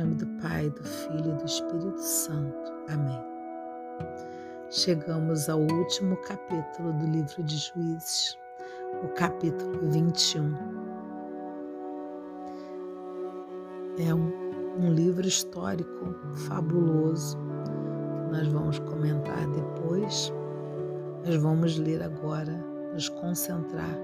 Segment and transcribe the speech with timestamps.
[0.00, 2.72] nome do Pai, do Filho e do Espírito Santo.
[2.88, 3.22] Amém.
[4.70, 8.38] Chegamos ao último capítulo do livro de Juízes,
[9.04, 10.54] o capítulo 21.
[13.98, 14.32] É um,
[14.78, 16.14] um livro histórico
[16.48, 17.36] fabuloso
[18.24, 20.32] que nós vamos comentar depois.
[21.26, 22.52] Nós vamos ler agora,
[22.94, 23.98] nos concentrar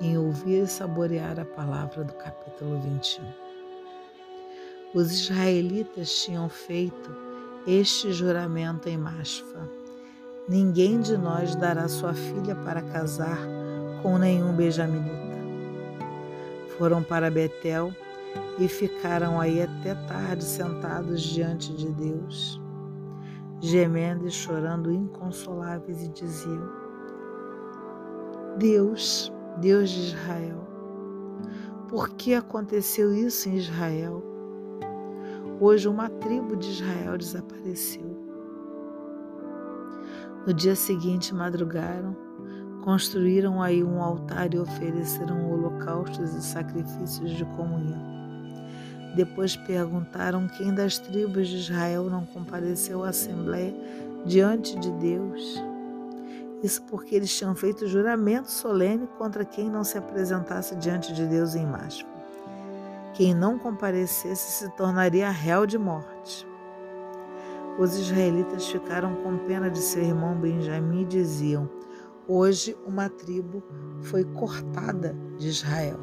[0.00, 3.41] em ouvir e saborear a palavra do capítulo 21
[4.94, 7.10] os israelitas tinham feito
[7.66, 9.68] este juramento em Masfa:
[10.48, 13.38] Ninguém de nós dará sua filha para casar
[14.02, 15.32] com nenhum benjaminita.
[16.76, 17.94] Foram para Betel
[18.58, 22.60] e ficaram aí até tarde sentados diante de Deus,
[23.60, 26.68] gemendo e chorando inconsoláveis e diziam:
[28.58, 30.68] Deus, Deus de Israel,
[31.88, 34.31] por que aconteceu isso em Israel?
[35.64, 38.02] Hoje, uma tribo de Israel desapareceu.
[40.44, 42.16] No dia seguinte, madrugaram,
[42.82, 48.02] construíram aí um altar e ofereceram holocaustos e sacrifícios de comunhão.
[49.14, 53.72] Depois perguntaram quem das tribos de Israel não compareceu à Assembleia
[54.26, 55.62] diante de Deus.
[56.60, 61.54] Isso porque eles tinham feito juramento solene contra quem não se apresentasse diante de Deus
[61.54, 62.11] em Maspa.
[63.14, 66.48] Quem não comparecesse se tornaria réu de morte.
[67.78, 71.68] Os israelitas ficaram com pena de seu irmão Benjamim e diziam:
[72.26, 73.62] Hoje uma tribo
[74.00, 76.00] foi cortada de Israel.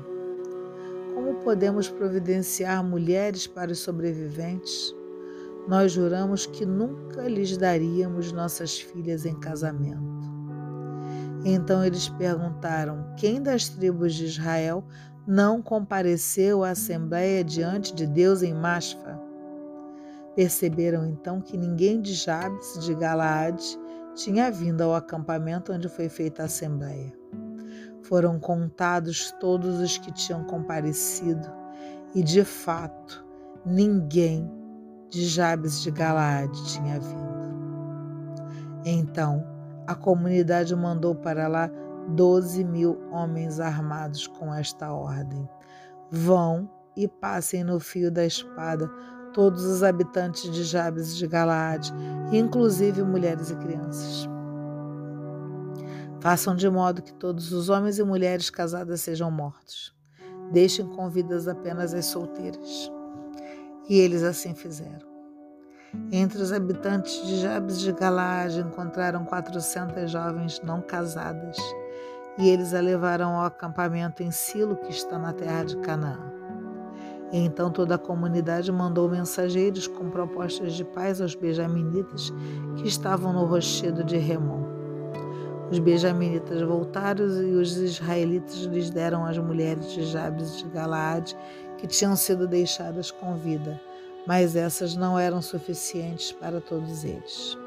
[1.16, 4.96] Como podemos providenciar mulheres para os sobreviventes?
[5.68, 10.10] Nós juramos que nunca lhes daríamos nossas filhas em casamento.
[11.44, 14.84] Então eles perguntaram: Quem das tribos de Israel
[15.30, 19.22] não compareceu à assembleia diante de Deus em Masfa.
[20.36, 23.78] Perceberam então que ninguém de Jabes de Galaade
[24.16, 27.14] tinha vindo ao acampamento onde foi feita a assembleia.
[28.02, 31.48] Foram contados todos os que tinham comparecido,
[32.16, 33.24] e de fato
[33.64, 34.52] ninguém
[35.12, 37.40] de Jabes de Galaade tinha vindo.
[38.84, 39.46] Então
[39.86, 41.70] a comunidade mandou para lá
[42.16, 45.48] doze mil homens armados com esta ordem.
[46.10, 48.90] Vão e passem no fio da espada
[49.34, 51.94] todos os habitantes de Jabes de Galaade,
[52.32, 54.28] inclusive mulheres e crianças.
[56.20, 59.96] Façam de modo que todos os homens e mulheres casadas sejam mortos.
[60.52, 62.92] Deixem com vidas apenas as solteiras.
[63.88, 65.08] E eles assim fizeram.
[66.12, 71.58] Entre os habitantes de Jabes de Galaade encontraram quatrocentas jovens não casadas
[72.40, 76.32] e eles a levaram ao acampamento em Silo, que está na terra de Canaã.
[77.34, 82.34] E então toda a comunidade mandou mensageiros com propostas de paz aos benjaminitas
[82.78, 84.64] que estavam no rochedo de Remon.
[85.70, 91.38] Os benjaminitas voltaram e os israelitas lhes deram as mulheres de Jabes de Galaade
[91.78, 93.80] que tinham sido deixadas com vida,
[94.26, 97.59] mas essas não eram suficientes para todos eles.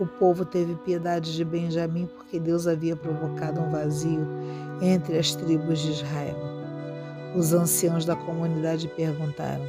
[0.00, 4.26] O povo teve piedade de Benjamim porque Deus havia provocado um vazio
[4.82, 6.36] entre as tribos de Israel.
[7.36, 9.64] Os anciãos da comunidade perguntaram: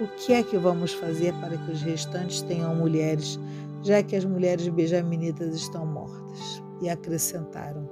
[0.00, 3.38] O que é que vamos fazer para que os restantes tenham mulheres,
[3.82, 6.62] já que as mulheres benjaminitas estão mortas?
[6.80, 7.86] E acrescentaram: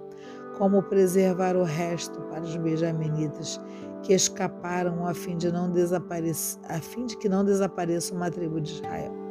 [0.56, 3.60] Como preservar o resto para os benjaminitas
[4.02, 8.58] que escaparam a fim de, não desaparecer, a fim de que não desapareça uma tribo
[8.58, 9.23] de Israel?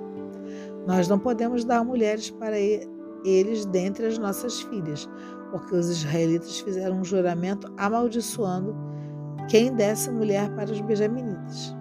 [0.85, 5.09] Nós não podemos dar mulheres para eles dentre as nossas filhas,
[5.51, 8.75] porque os israelitas fizeram um juramento amaldiçoando
[9.49, 11.73] quem desse mulher para os benjaminitas.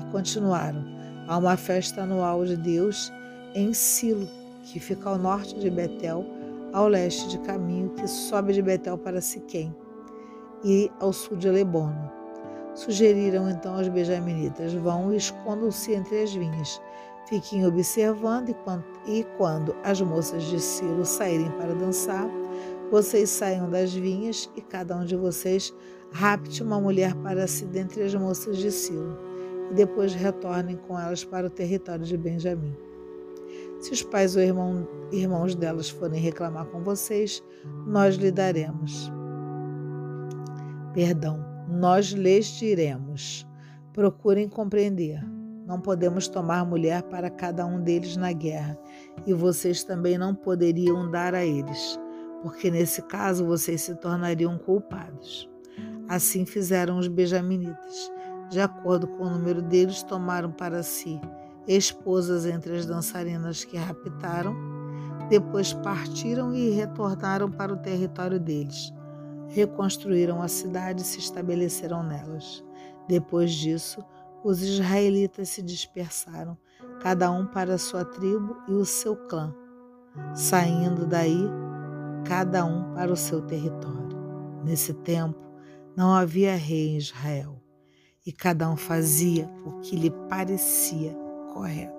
[0.00, 0.84] E continuaram:
[1.26, 3.12] há uma festa anual de Deus
[3.54, 4.28] em Silo,
[4.62, 6.24] que fica ao norte de Betel,
[6.72, 9.74] ao leste de caminho que sobe de Betel para Siquém
[10.64, 12.10] e ao sul de Lebono.
[12.74, 16.80] Sugeriram então aos benjaminitas: vão e escondam-se entre as vinhas
[17.26, 22.28] Fiquem observando e quando, e quando as moças de Silo saírem para dançar,
[22.90, 25.74] vocês saiam das vinhas e cada um de vocês
[26.12, 29.18] rapte uma mulher para si dentre as moças de Silo,
[29.70, 32.76] e depois retornem com elas para o território de Benjamim.
[33.80, 37.42] Se os pais ou irmão, irmãos delas forem reclamar com vocês,
[37.86, 39.10] nós lhe daremos.
[40.92, 43.46] Perdão, nós lhes diremos.
[43.92, 45.33] Procurem compreender.
[45.66, 48.78] Não podemos tomar mulher para cada um deles na guerra,
[49.26, 51.98] e vocês também não poderiam dar a eles,
[52.42, 55.48] porque nesse caso vocês se tornariam culpados.
[56.08, 58.12] Assim fizeram os benjaminitas.
[58.50, 61.18] de acordo com o número deles, tomaram para si
[61.66, 64.54] esposas entre as dançarinas que raptaram.
[65.28, 68.92] Depois partiram e retornaram para o território deles.
[69.48, 72.62] Reconstruíram a cidade e se estabeleceram nelas.
[73.08, 74.04] Depois disso,
[74.44, 76.56] os israelitas se dispersaram,
[77.00, 79.54] cada um para a sua tribo e o seu clã,
[80.34, 81.48] saindo daí,
[82.28, 84.14] cada um para o seu território.
[84.62, 85.38] Nesse tempo,
[85.96, 87.58] não havia rei em Israel,
[88.26, 91.14] e cada um fazia o que lhe parecia
[91.52, 91.94] correto.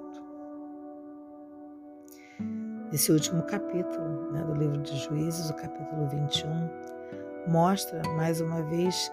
[2.94, 9.12] Esse último capítulo né, do livro de Juízes, o capítulo 21, mostra mais uma vez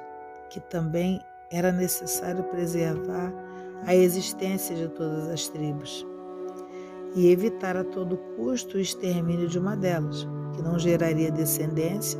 [0.51, 1.21] que também
[1.53, 3.33] era necessário preservar
[3.87, 6.07] a existência de todas as tribos
[7.15, 12.19] e evitar a todo custo o extermínio de uma delas, que não geraria descendência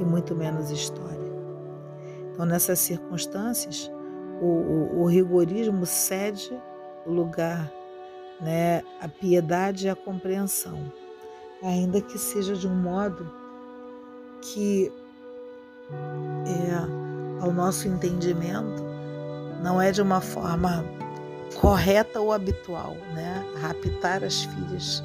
[0.00, 1.12] e muito menos história.
[2.32, 3.90] Então, nessas circunstâncias,
[4.40, 6.50] o, o, o rigorismo cede
[7.04, 7.70] o lugar
[8.40, 10.92] né, à piedade e à compreensão,
[11.62, 13.30] ainda que seja de um modo
[14.40, 14.90] que,
[16.46, 17.11] é,
[17.42, 18.84] ao nosso entendimento,
[19.62, 20.84] não é de uma forma
[21.60, 23.44] correta ou habitual, né?
[23.60, 25.02] Raptar as filhas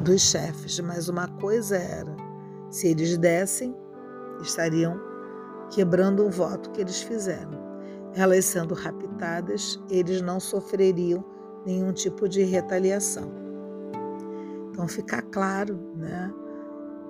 [0.00, 2.14] dos chefes, mas uma coisa era,
[2.70, 3.74] se eles dessem,
[4.40, 5.00] estariam
[5.70, 7.64] quebrando o voto que eles fizeram.
[8.14, 11.24] Elas sendo raptadas, eles não sofreriam
[11.66, 13.32] nenhum tipo de retaliação.
[14.70, 16.32] Então fica claro, né?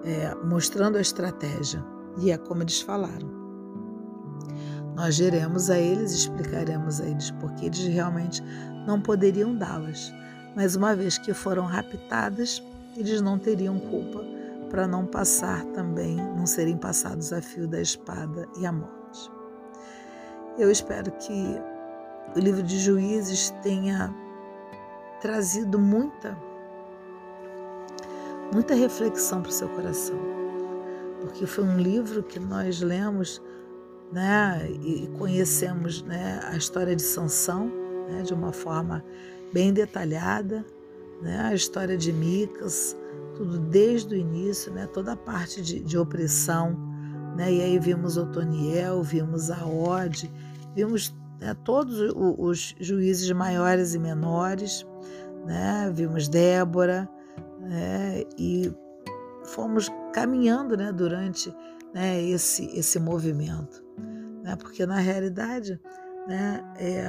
[0.05, 1.94] É, mostrando a estratégia.
[2.19, 3.29] E é como eles falaram.
[4.95, 8.43] Nós diremos a eles, explicaremos a eles porque eles realmente
[8.87, 10.13] não poderiam dá-las.
[10.55, 12.63] Mas uma vez que foram raptadas,
[12.97, 14.25] eles não teriam culpa
[14.71, 19.31] para não passar também, não serem passados a fio da espada e a morte.
[20.59, 21.61] Eu espero que
[22.37, 24.15] o livro de Juízes tenha
[25.21, 26.37] trazido muita
[28.53, 30.17] muita reflexão para o seu coração,
[31.25, 33.43] porque foi um livro que nós lemos,
[34.13, 37.71] né, e conhecemos, né, a história de Sansão,
[38.09, 39.05] né, de uma forma
[39.53, 40.65] bem detalhada,
[41.21, 42.97] né, a história de Micas,
[43.35, 44.87] tudo desde o início, né?
[44.87, 46.77] toda a parte de, de opressão.
[47.37, 47.53] Né?
[47.53, 50.33] E aí vimos Otoniel, vimos a Ode,
[50.75, 54.87] vimos né, todos os juízes maiores e menores,
[55.45, 55.91] né?
[55.95, 57.09] vimos Débora,
[57.61, 58.23] né?
[58.39, 58.73] e
[59.45, 61.55] fomos caminhando né, durante
[61.93, 63.85] né, esse, esse movimento.
[64.43, 64.57] Né?
[64.57, 65.81] Porque na realidade
[66.27, 67.05] né, é,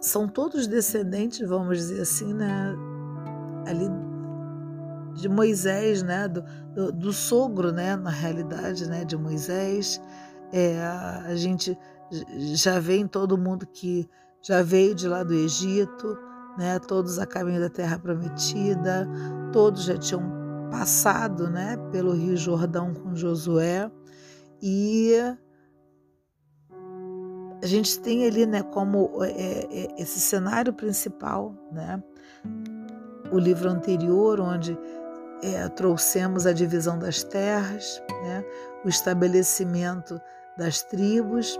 [0.00, 2.74] são todos descendentes, vamos dizer assim, né,
[3.66, 3.88] ali
[5.14, 6.42] de Moisés, né, do,
[6.74, 10.00] do, do, sogro, né, na realidade, né, de Moisés.
[10.52, 11.76] É, a gente
[12.54, 14.08] já vê em todo mundo que
[14.42, 16.18] já veio de lá do Egito,
[16.58, 19.08] né, todos a caminho da Terra Prometida,
[19.52, 20.22] todos já tinham
[20.70, 23.90] passado, né, pelo Rio Jordão com Josué.
[24.62, 25.14] E
[27.62, 32.02] a gente tem ali, né, como é, é, esse cenário principal, né,
[33.32, 34.78] o livro anterior, onde
[35.42, 38.44] é, trouxemos a divisão das terras, né,
[38.84, 40.20] o estabelecimento
[40.60, 41.58] das tribos,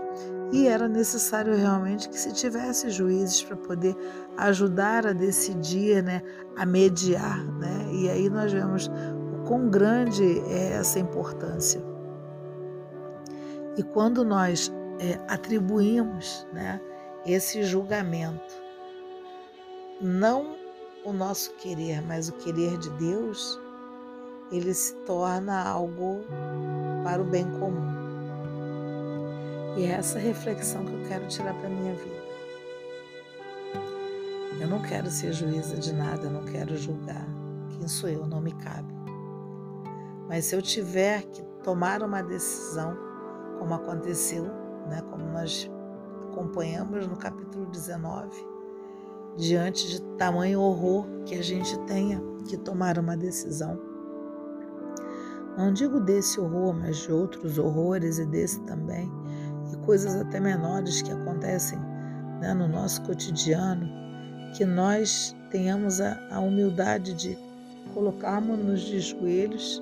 [0.51, 3.95] e era necessário realmente que se tivesse juízes para poder
[4.37, 6.21] ajudar a decidir, né,
[6.55, 7.43] a mediar.
[7.57, 7.89] Né?
[7.91, 11.81] E aí nós vemos o quão grande é essa importância.
[13.75, 16.79] E quando nós é, atribuímos né,
[17.25, 18.61] esse julgamento,
[19.99, 20.55] não
[21.03, 23.59] o nosso querer, mas o querer de Deus,
[24.51, 26.19] ele se torna algo
[27.03, 28.00] para o bem comum.
[29.77, 32.21] E é essa reflexão que eu quero tirar para minha vida.
[34.59, 37.25] Eu não quero ser juíza de nada, eu não quero julgar.
[37.71, 38.27] Quem sou eu?
[38.27, 38.93] Não me cabe.
[40.27, 42.95] Mas se eu tiver que tomar uma decisão,
[43.59, 44.43] como aconteceu,
[44.87, 45.69] né, como nós
[46.31, 48.45] acompanhamos no capítulo 19,
[49.37, 53.79] diante de tamanho horror que a gente tenha que tomar uma decisão.
[55.57, 59.11] Não digo desse horror, mas de outros horrores e desse também,
[59.71, 61.79] e coisas até menores que acontecem
[62.39, 63.87] né, no nosso cotidiano,
[64.55, 67.37] que nós tenhamos a, a humildade de
[67.93, 69.81] colocarmos-nos de joelhos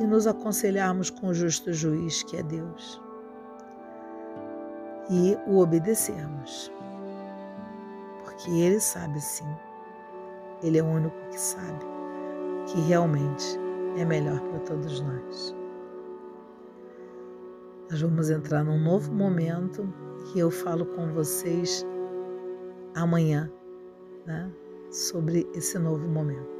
[0.00, 3.00] e nos aconselharmos com o justo juiz que é Deus
[5.08, 6.70] e o obedecermos
[8.36, 9.46] porque Ele sabe sim.
[10.62, 11.84] Ele é o único que sabe
[12.66, 13.58] que realmente
[13.96, 15.55] é melhor para todos nós.
[17.90, 19.88] Nós vamos entrar num novo momento
[20.34, 21.84] e eu falo com vocês
[22.94, 23.50] amanhã
[24.26, 24.50] né,
[24.90, 26.56] sobre esse novo momento.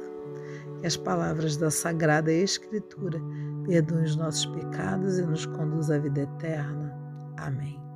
[0.79, 3.19] Que as palavras da Sagrada Escritura
[3.65, 6.97] perdoem os nossos pecados e nos conduzam à vida eterna.
[7.37, 7.86] Amém.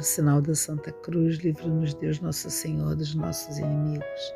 [0.00, 4.34] Pelo sinal da Santa Cruz, livra-nos Deus Nosso Senhor dos nossos inimigos.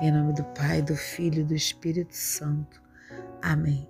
[0.00, 2.80] Em nome do Pai, do Filho e do Espírito Santo.
[3.42, 3.88] Amém.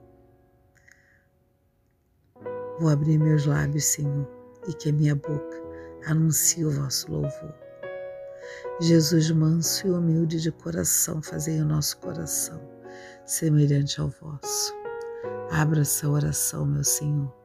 [2.79, 4.27] Vou abrir meus lábios, Senhor,
[4.67, 5.63] e que a minha boca
[6.07, 7.55] anuncie o vosso louvor.
[8.81, 12.59] Jesus manso e humilde de coração, fazei o nosso coração
[13.27, 14.75] semelhante ao vosso.
[15.51, 17.40] Abra essa oração, meu Senhor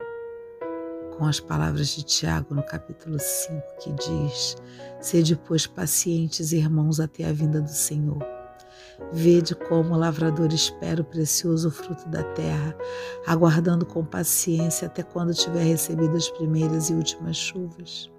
[1.17, 4.57] com as palavras de Tiago no capítulo 5, que diz:
[4.99, 8.23] Sede, pois, pacientes, irmãos, até a vinda do Senhor.
[9.11, 12.75] Vede como o lavrador espera o precioso fruto da terra,
[13.27, 18.09] aguardando com paciência até quando tiver recebido as primeiras e últimas chuvas.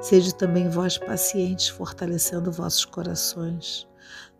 [0.00, 3.89] Sede também vós pacientes, fortalecendo vossos corações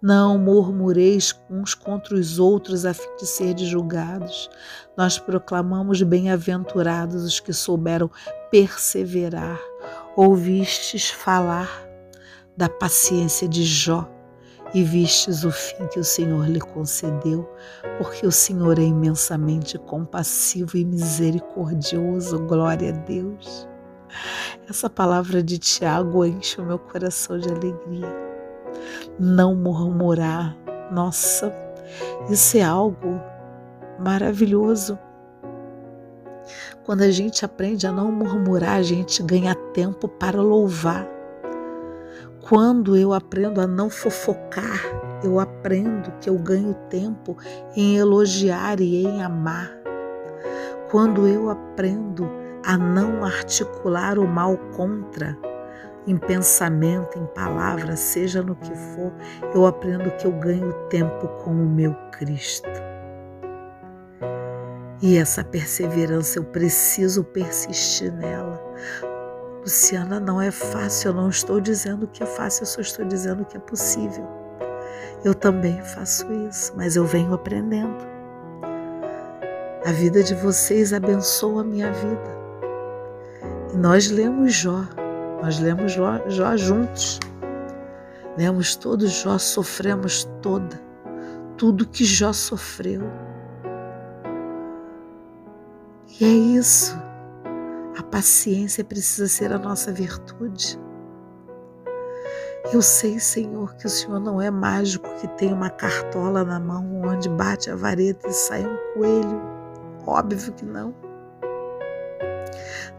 [0.03, 4.49] não murmureis uns contra os outros a fim de ser julgados.
[4.97, 8.11] Nós proclamamos bem-aventurados os que souberam
[8.51, 9.61] perseverar.
[10.17, 11.87] Ouvistes falar
[12.57, 14.09] da paciência de Jó
[14.73, 17.49] e vistes o fim que o Senhor lhe concedeu,
[17.99, 22.39] porque o Senhor é imensamente compassivo e misericordioso.
[22.41, 23.69] Glória a Deus.
[24.69, 28.30] Essa palavra de Tiago enche o meu coração de alegria
[29.19, 30.57] não murmurar.
[30.91, 31.53] Nossa,
[32.29, 33.21] isso é algo
[33.99, 34.99] maravilhoso.
[36.85, 41.07] Quando a gente aprende a não murmurar, a gente ganha tempo para louvar.
[42.41, 44.81] Quando eu aprendo a não fofocar,
[45.23, 47.37] eu aprendo que eu ganho tempo
[47.77, 49.71] em elogiar e em amar.
[50.91, 52.29] Quando eu aprendo
[52.65, 55.39] a não articular o mal contra,
[56.07, 59.13] em pensamento, em palavra, seja no que for,
[59.55, 62.69] eu aprendo que eu ganho tempo com o meu Cristo.
[65.03, 68.61] E essa perseverança eu preciso persistir nela.
[69.61, 73.45] Luciana, não é fácil, eu não estou dizendo que é fácil, eu só estou dizendo
[73.45, 74.27] que é possível.
[75.25, 78.09] Eu também faço isso, mas eu venho aprendendo.
[79.85, 82.41] A vida de vocês abençoa a minha vida.
[83.73, 84.83] E nós lemos Jó
[85.43, 87.19] nós lemos Jó, Jó juntos.
[88.37, 90.81] Lemos todos Jó, sofremos toda,
[91.57, 93.03] tudo que Jó sofreu.
[96.21, 96.97] E é isso.
[97.99, 100.79] A paciência precisa ser a nossa virtude.
[102.73, 107.03] Eu sei, Senhor, que o Senhor não é mágico que tem uma cartola na mão
[107.05, 109.43] onde bate a vareta e sai um coelho.
[110.07, 110.95] Óbvio que não.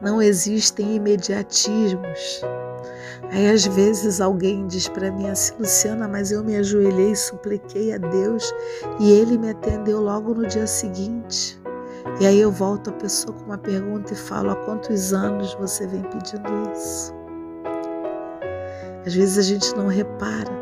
[0.02, 2.42] Não existem imediatismos.
[3.32, 7.98] Aí às vezes alguém diz para mim assim, Luciana, mas eu me ajoelhei supliquei a
[7.98, 8.54] Deus
[9.00, 11.62] e ele me atendeu logo no dia seguinte.
[12.20, 15.88] E aí eu volto a pessoa com uma pergunta e falo: há quantos anos você
[15.88, 17.14] vem pedindo isso?
[19.06, 20.61] Às vezes a gente não repara.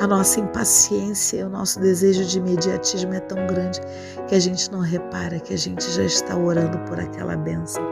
[0.00, 3.80] A nossa impaciência, o nosso desejo de imediatismo é tão grande
[4.28, 7.82] que a gente não repara que a gente já está orando por aquela bênção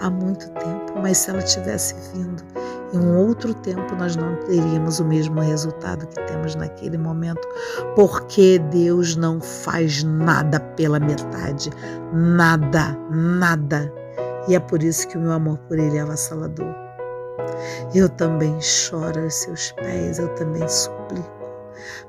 [0.00, 2.42] há muito tempo, mas se ela tivesse vindo
[2.92, 7.46] em um outro tempo, nós não teríamos o mesmo resultado que temos naquele momento,
[7.94, 11.70] porque Deus não faz nada pela metade,
[12.12, 13.92] nada, nada.
[14.48, 16.85] E é por isso que o meu amor por Ele é avassalador.
[17.94, 21.36] Eu também choro aos seus pés, eu também suplico.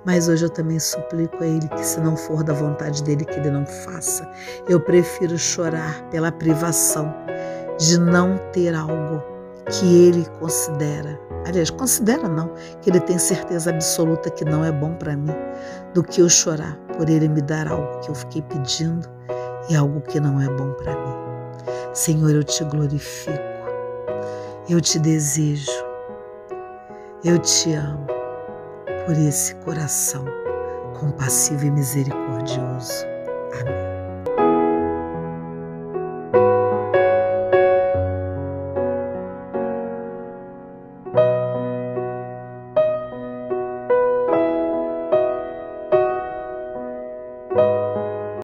[0.05, 3.39] Mas hoje eu também suplico a Ele que, se não for da vontade dele, que
[3.39, 4.29] Ele não faça.
[4.67, 7.13] Eu prefiro chorar pela privação
[7.77, 9.21] de não ter algo
[9.69, 12.49] que Ele considera, aliás, considera não,
[12.81, 15.35] que Ele tem certeza absoluta que não é bom para mim,
[15.93, 19.07] do que eu chorar por Ele me dar algo que eu fiquei pedindo
[19.69, 21.15] e algo que não é bom para mim.
[21.93, 23.37] Senhor, eu te glorifico,
[24.69, 25.71] eu te desejo,
[27.23, 28.05] eu te amo
[29.05, 30.25] por esse coração
[30.99, 33.05] compassivo e misericordioso.
[33.61, 33.96] Amém.